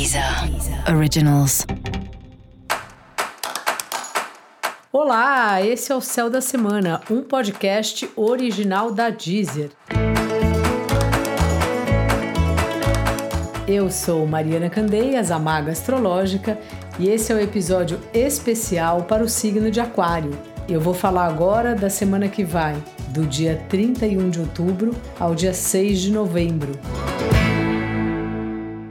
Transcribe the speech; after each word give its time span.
Deezer 0.00 0.24
Originals. 0.96 1.66
Olá, 4.90 5.60
esse 5.62 5.92
é 5.92 5.94
o 5.94 6.00
Céu 6.00 6.30
da 6.30 6.40
Semana, 6.40 7.02
um 7.10 7.20
podcast 7.22 8.10
original 8.16 8.92
da 8.92 9.10
Deezer. 9.10 9.72
Eu 13.68 13.90
sou 13.90 14.26
Mariana 14.26 14.70
Candeias, 14.70 15.30
a 15.30 15.38
Maga 15.38 15.70
Astrológica, 15.70 16.58
e 16.98 17.10
esse 17.10 17.30
é 17.30 17.34
o 17.34 17.38
episódio 17.40 18.00
especial 18.14 19.02
para 19.02 19.22
o 19.22 19.28
signo 19.28 19.70
de 19.70 19.80
Aquário. 19.80 20.32
Eu 20.66 20.80
vou 20.80 20.94
falar 20.94 21.26
agora 21.26 21.74
da 21.74 21.90
semana 21.90 22.26
que 22.26 22.42
vai, 22.42 22.74
do 23.08 23.26
dia 23.26 23.62
31 23.68 24.30
de 24.30 24.40
outubro 24.40 24.96
ao 25.18 25.34
dia 25.34 25.52
6 25.52 26.00
de 26.00 26.10
novembro. 26.10 26.72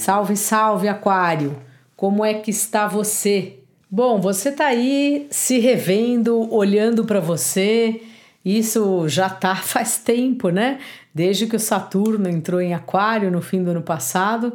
Salve, 0.00 0.34
salve, 0.34 0.88
Aquário! 0.88 1.58
Como 1.94 2.24
é 2.24 2.32
que 2.32 2.50
está 2.50 2.86
você? 2.86 3.58
Bom, 3.90 4.18
você 4.18 4.50
tá 4.50 4.64
aí 4.64 5.26
se 5.30 5.58
revendo, 5.58 6.50
olhando 6.50 7.04
para 7.04 7.20
você. 7.20 8.00
Isso 8.42 9.06
já 9.10 9.28
tá 9.28 9.54
faz 9.60 9.98
tempo, 9.98 10.48
né? 10.48 10.78
Desde 11.14 11.46
que 11.46 11.54
o 11.54 11.60
Saturno 11.60 12.30
entrou 12.30 12.62
em 12.62 12.72
Aquário 12.72 13.30
no 13.30 13.42
fim 13.42 13.62
do 13.62 13.72
ano 13.72 13.82
passado, 13.82 14.54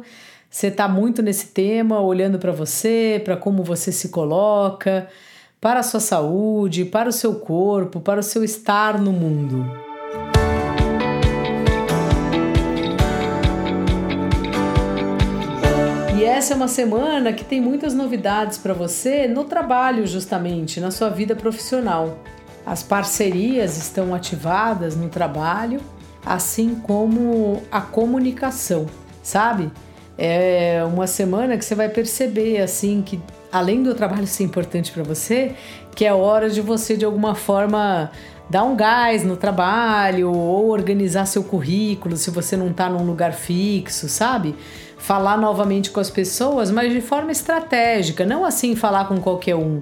você 0.50 0.68
tá 0.68 0.88
muito 0.88 1.22
nesse 1.22 1.46
tema, 1.46 2.00
olhando 2.00 2.40
para 2.40 2.50
você, 2.50 3.22
para 3.24 3.36
como 3.36 3.62
você 3.62 3.92
se 3.92 4.08
coloca, 4.08 5.06
para 5.60 5.78
a 5.78 5.84
sua 5.84 6.00
saúde, 6.00 6.84
para 6.84 7.08
o 7.08 7.12
seu 7.12 7.36
corpo, 7.36 8.00
para 8.00 8.18
o 8.18 8.24
seu 8.24 8.42
estar 8.42 9.00
no 9.00 9.12
mundo. 9.12 9.85
E 16.16 16.24
essa 16.24 16.54
é 16.54 16.56
uma 16.56 16.66
semana 16.66 17.30
que 17.30 17.44
tem 17.44 17.60
muitas 17.60 17.92
novidades 17.92 18.56
para 18.56 18.72
você 18.72 19.28
no 19.28 19.44
trabalho, 19.44 20.06
justamente, 20.06 20.80
na 20.80 20.90
sua 20.90 21.10
vida 21.10 21.36
profissional. 21.36 22.16
As 22.64 22.82
parcerias 22.82 23.76
estão 23.76 24.14
ativadas 24.14 24.96
no 24.96 25.10
trabalho, 25.10 25.78
assim 26.24 26.74
como 26.76 27.62
a 27.70 27.82
comunicação, 27.82 28.86
sabe? 29.22 29.70
É 30.16 30.82
uma 30.90 31.06
semana 31.06 31.58
que 31.58 31.64
você 31.66 31.74
vai 31.74 31.90
perceber 31.90 32.62
assim 32.62 33.02
que 33.02 33.20
além 33.52 33.82
do 33.82 33.94
trabalho 33.94 34.26
ser 34.26 34.44
importante 34.44 34.92
para 34.92 35.02
você, 35.02 35.54
que 35.94 36.06
é 36.06 36.14
hora 36.14 36.48
de 36.48 36.62
você 36.62 36.96
de 36.96 37.04
alguma 37.04 37.34
forma 37.34 38.10
dar 38.48 38.64
um 38.64 38.76
gás 38.76 39.24
no 39.24 39.36
trabalho 39.36 40.32
ou 40.32 40.70
organizar 40.70 41.26
seu 41.26 41.42
currículo 41.42 42.16
se 42.16 42.30
você 42.30 42.56
não 42.56 42.68
está 42.68 42.88
num 42.88 43.04
lugar 43.04 43.32
fixo, 43.32 44.08
sabe? 44.08 44.54
falar 45.06 45.36
novamente 45.36 45.90
com 45.90 46.00
as 46.00 46.10
pessoas, 46.10 46.70
mas 46.70 46.92
de 46.92 47.00
forma 47.00 47.30
estratégica, 47.30 48.24
não 48.24 48.44
assim 48.44 48.74
falar 48.74 49.06
com 49.06 49.20
qualquer 49.20 49.54
um 49.54 49.80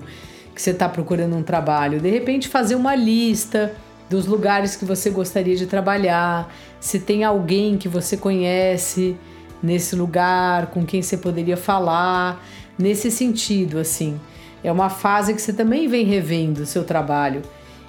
que 0.54 0.60
você 0.60 0.70
está 0.70 0.88
procurando 0.88 1.34
um 1.34 1.42
trabalho. 1.42 2.00
De 2.00 2.10
repente, 2.10 2.46
fazer 2.46 2.74
uma 2.74 2.94
lista 2.94 3.72
dos 4.08 4.26
lugares 4.26 4.76
que 4.76 4.84
você 4.84 5.10
gostaria 5.10 5.56
de 5.56 5.66
trabalhar, 5.66 6.52
se 6.78 7.00
tem 7.00 7.24
alguém 7.24 7.78
que 7.78 7.88
você 7.88 8.16
conhece 8.16 9.16
nesse 9.62 9.96
lugar, 9.96 10.66
com 10.66 10.84
quem 10.84 11.00
você 11.00 11.16
poderia 11.16 11.56
falar, 11.56 12.44
nesse 12.78 13.10
sentido, 13.10 13.78
assim. 13.78 14.20
É 14.62 14.70
uma 14.70 14.90
fase 14.90 15.32
que 15.32 15.40
você 15.40 15.52
também 15.52 15.88
vem 15.88 16.04
revendo 16.04 16.62
o 16.62 16.66
seu 16.66 16.84
trabalho. 16.84 17.40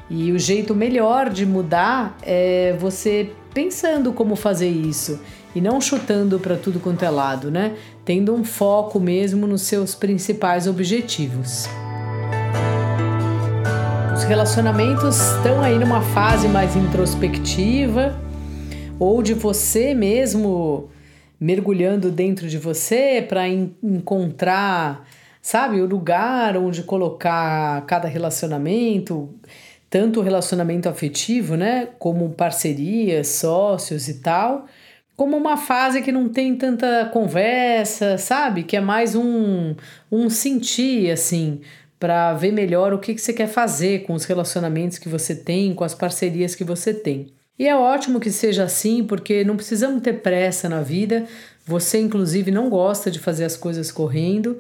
E 0.09 0.31
o 0.31 0.38
jeito 0.38 0.75
melhor 0.75 1.30
de 1.30 1.45
mudar 1.45 2.17
é 2.22 2.75
você 2.80 3.31
pensando 3.53 4.14
como 4.14 4.36
fazer 4.36 4.70
isso 4.70 5.20
e 5.56 5.61
não 5.61 5.80
chutando 5.80 6.38
para 6.39 6.58
tudo 6.58 6.80
quanto 6.80 7.03
é 7.03 7.09
lado, 7.09 7.50
né? 7.50 7.75
Tendo 8.03 8.33
um 8.36 8.44
foco 8.44 9.00
mesmo 9.00 9.48
nos 9.48 9.61
seus 9.61 9.95
principais 9.95 10.67
objetivos. 10.67 11.67
Os 14.14 14.23
relacionamentos 14.23 15.17
estão 15.17 15.61
aí 15.61 15.80
numa 15.80 16.02
fase 16.02 16.48
mais 16.48 16.76
introspectiva 16.76 18.15
ou 18.99 19.23
de 19.23 19.33
você 19.33 19.94
mesmo 19.94 20.89
mergulhando 21.39 22.11
dentro 22.11 22.48
de 22.48 22.58
você 22.58 23.26
para 23.27 23.48
encontrar, 23.48 25.05
sabe, 25.42 25.82
o 25.82 25.86
lugar 25.86 26.58
onde 26.58 26.83
colocar 26.83 27.86
cada 27.86 28.08
relacionamento, 28.08 29.30
tanto 29.89 30.19
o 30.19 30.23
relacionamento 30.23 30.89
afetivo, 30.89 31.55
né, 31.55 31.87
como 31.99 32.29
parcerias, 32.31 33.27
sócios 33.27 34.07
e 34.07 34.15
tal, 34.15 34.65
como 35.15 35.37
uma 35.37 35.55
fase 35.55 36.01
que 36.01 36.11
não 36.11 36.27
tem 36.27 36.55
tanta 36.55 37.05
conversa, 37.11 38.17
sabe? 38.17 38.63
Que 38.63 38.75
é 38.75 38.81
mais 38.81 39.15
um, 39.15 39.75
um 40.11 40.29
sentir, 40.29 41.09
assim, 41.09 41.61
para 41.99 42.33
ver 42.33 42.51
melhor 42.51 42.93
o 42.93 42.99
que, 42.99 43.13
que 43.13 43.21
você 43.21 43.31
quer 43.31 43.47
fazer 43.47 44.03
com 44.03 44.13
os 44.13 44.25
relacionamentos 44.25 44.97
que 44.97 45.07
você 45.07 45.33
tem, 45.33 45.73
com 45.73 45.83
as 45.83 45.93
parcerias 45.93 46.53
que 46.53 46.63
você 46.63 46.93
tem. 46.93 47.33
E 47.57 47.67
é 47.67 47.75
ótimo 47.75 48.19
que 48.19 48.29
seja 48.29 48.63
assim, 48.65 49.03
porque 49.05 49.45
não 49.45 49.55
precisamos 49.55 50.02
ter 50.02 50.21
pressa 50.21 50.67
na 50.67 50.81
vida. 50.81 51.25
Você, 51.65 51.99
inclusive, 51.99 52.52
não 52.52 52.69
gosta 52.69 53.09
de 53.09 53.17
fazer 53.17 53.45
as 53.45 53.55
coisas 53.55 53.91
correndo. 53.91 54.59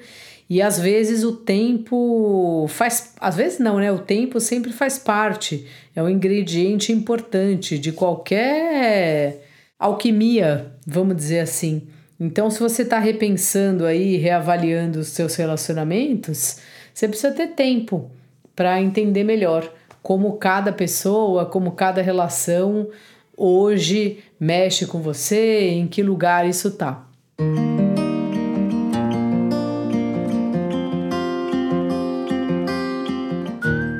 E 0.49 0.61
às 0.61 0.79
vezes 0.79 1.23
o 1.23 1.33
tempo 1.33 2.67
faz. 2.69 3.13
Às 3.19 3.35
vezes 3.35 3.59
não, 3.59 3.79
né? 3.79 3.91
O 3.91 3.99
tempo 3.99 4.39
sempre 4.39 4.71
faz 4.71 4.99
parte. 4.99 5.65
É 5.95 6.03
um 6.03 6.09
ingrediente 6.09 6.91
importante 6.91 7.79
de 7.79 7.91
qualquer 7.91 9.43
alquimia, 9.79 10.71
vamos 10.85 11.15
dizer 11.15 11.39
assim. 11.39 11.87
Então, 12.19 12.49
se 12.49 12.59
você 12.59 12.83
está 12.83 12.99
repensando 12.99 13.85
aí, 13.85 14.15
reavaliando 14.17 14.99
os 14.99 15.07
seus 15.07 15.35
relacionamentos, 15.35 16.59
você 16.93 17.07
precisa 17.07 17.33
ter 17.33 17.47
tempo 17.47 18.09
para 18.55 18.81
entender 18.81 19.23
melhor 19.23 19.69
como 20.01 20.37
cada 20.37 20.71
pessoa, 20.71 21.45
como 21.45 21.71
cada 21.71 22.01
relação 22.01 22.87
hoje 23.35 24.19
mexe 24.39 24.85
com 24.85 25.01
você, 25.01 25.69
em 25.71 25.87
que 25.87 26.01
lugar 26.01 26.47
isso 26.47 26.71
tá. 26.71 27.04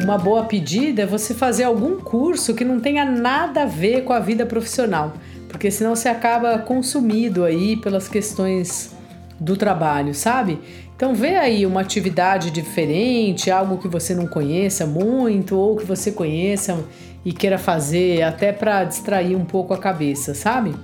Uma 0.05 0.19
boa 0.19 0.43
pedida 0.43 1.01
é 1.01 1.05
você 1.05 1.33
fazer 1.33 1.63
algum 1.63 1.99
curso 1.99 2.53
que 2.53 2.63
não 2.63 2.79
tenha 2.79 3.03
nada 3.03 3.63
a 3.63 3.65
ver 3.65 4.03
com 4.03 4.13
a 4.13 4.19
vida 4.19 4.45
profissional 4.45 5.13
porque 5.55 5.71
senão 5.71 5.95
você 5.95 6.09
acaba 6.09 6.59
consumido 6.59 7.45
aí 7.45 7.77
pelas 7.77 8.09
questões 8.09 8.93
do 9.39 9.55
trabalho, 9.55 10.13
sabe? 10.13 10.59
Então 10.93 11.15
vê 11.15 11.37
aí 11.37 11.65
uma 11.65 11.79
atividade 11.79 12.51
diferente, 12.51 13.49
algo 13.49 13.77
que 13.77 13.87
você 13.87 14.13
não 14.13 14.27
conheça 14.27 14.85
muito 14.85 15.57
ou 15.57 15.77
que 15.77 15.85
você 15.85 16.11
conheça 16.11 16.77
e 17.23 17.31
queira 17.31 17.57
fazer 17.57 18.21
até 18.21 18.51
para 18.51 18.83
distrair 18.83 19.35
um 19.35 19.45
pouco 19.45 19.73
a 19.73 19.77
cabeça, 19.77 20.35
sabe? 20.35 20.75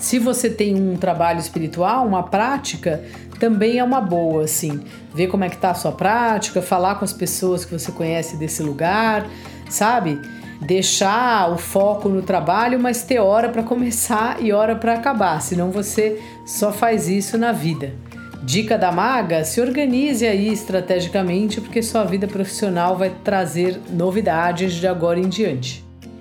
Se 0.00 0.18
você 0.18 0.50
tem 0.50 0.74
um 0.74 0.96
trabalho 0.96 1.38
espiritual, 1.38 2.06
uma 2.06 2.24
prática, 2.24 3.04
também 3.38 3.78
é 3.78 3.84
uma 3.84 4.00
boa, 4.00 4.44
assim. 4.44 4.80
Ver 5.14 5.28
como 5.28 5.44
é 5.44 5.48
que 5.48 5.58
tá 5.58 5.70
a 5.70 5.74
sua 5.74 5.92
prática, 5.92 6.60
falar 6.60 6.96
com 6.96 7.04
as 7.04 7.12
pessoas 7.12 7.64
que 7.64 7.72
você 7.72 7.92
conhece 7.92 8.36
desse 8.36 8.62
lugar, 8.62 9.26
sabe? 9.68 10.18
deixar 10.60 11.50
o 11.50 11.56
foco 11.56 12.08
no 12.08 12.20
trabalho, 12.22 12.78
mas 12.78 13.02
ter 13.02 13.18
hora 13.18 13.48
para 13.48 13.62
começar 13.62 14.42
e 14.42 14.52
hora 14.52 14.76
para 14.76 14.94
acabar, 14.94 15.40
senão 15.40 15.70
você 15.70 16.20
só 16.44 16.70
faz 16.70 17.08
isso 17.08 17.38
na 17.38 17.50
vida. 17.50 17.94
Dica 18.42 18.76
da 18.76 18.92
maga: 18.92 19.44
se 19.44 19.60
organize 19.60 20.26
aí 20.26 20.52
estrategicamente, 20.52 21.60
porque 21.60 21.82
sua 21.82 22.04
vida 22.04 22.26
profissional 22.26 22.96
vai 22.96 23.10
trazer 23.24 23.80
novidades 23.90 24.74
de 24.74 24.86
agora 24.86 25.18
em 25.18 25.28
diante. 25.28 25.89